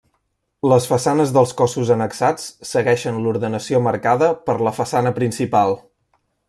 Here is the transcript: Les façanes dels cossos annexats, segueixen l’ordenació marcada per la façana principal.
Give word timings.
Les 0.69 0.87
façanes 0.91 1.33
dels 1.35 1.51
cossos 1.59 1.91
annexats, 1.97 2.47
segueixen 2.71 3.23
l’ordenació 3.27 3.83
marcada 3.89 4.35
per 4.49 4.61
la 4.69 4.77
façana 4.83 5.17
principal. 5.21 5.81